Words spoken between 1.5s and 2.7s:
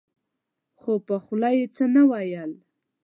يې څه نه ويل.